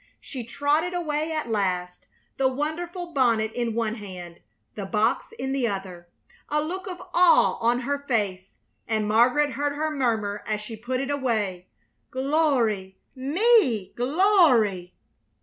She 0.19 0.43
trotted 0.43 0.95
away 0.95 1.31
at 1.31 1.47
last, 1.51 2.07
the 2.37 2.47
wonderful 2.47 3.13
bonnet 3.13 3.53
in 3.53 3.75
one 3.75 3.93
hand, 3.97 4.41
the 4.73 4.87
box 4.87 5.31
in 5.33 5.51
the 5.51 5.67
other, 5.67 6.09
a 6.49 6.59
look 6.59 6.87
of 6.87 6.99
awe 7.13 7.59
on 7.61 7.81
her 7.81 7.99
face, 8.07 8.57
and 8.87 9.07
Margaret 9.07 9.51
heard 9.51 9.73
her 9.73 9.91
murmur 9.91 10.43
as 10.47 10.59
she 10.59 10.75
put 10.75 11.01
it 11.01 11.11
away: 11.11 11.67
"Glory! 12.09 12.97
Me! 13.13 13.93
Glory!" 13.95 14.95